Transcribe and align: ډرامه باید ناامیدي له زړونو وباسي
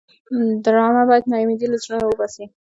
ډرامه 0.63 1.03
باید 1.09 1.29
ناامیدي 1.31 1.67
له 1.69 1.77
زړونو 1.83 2.05
وباسي 2.07 2.45